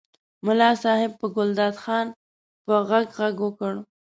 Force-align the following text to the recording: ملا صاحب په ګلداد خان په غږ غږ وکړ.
ملا 0.45 0.69
صاحب 0.83 1.11
په 1.19 1.27
ګلداد 1.35 1.75
خان 1.83 2.07
په 2.65 2.73
غږ 2.89 3.07
غږ 3.19 3.35
وکړ. 3.45 3.73